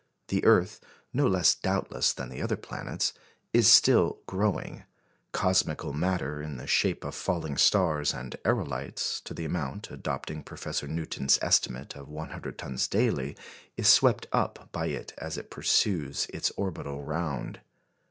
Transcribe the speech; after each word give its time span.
The 0.29 0.43
earth 0.45 0.79
no 1.13 1.27
less 1.27 1.53
doubtless 1.53 2.11
than 2.11 2.29
the 2.29 2.41
other 2.41 2.55
planets 2.55 3.13
is 3.53 3.67
still 3.71 4.17
growing. 4.25 4.83
Cosmical 5.31 5.93
matter 5.93 6.41
in 6.41 6.57
the 6.57 6.65
shape 6.65 7.03
of 7.03 7.13
falling 7.13 7.55
stars 7.55 8.11
and 8.11 8.35
aërolites, 8.43 9.23
to 9.25 9.35
the 9.35 9.45
amount, 9.45 9.91
adopting 9.91 10.41
Professor 10.41 10.87
Newton's 10.87 11.37
estimate, 11.43 11.95
of 11.95 12.09
100 12.09 12.57
tons 12.57 12.87
daily, 12.87 13.37
is 13.77 13.87
swept 13.89 14.25
up 14.33 14.69
by 14.71 14.87
it 14.87 15.13
as 15.19 15.37
it 15.37 15.51
pursues 15.51 16.25
its 16.33 16.49
orbital 16.57 17.03
round. 17.03 17.61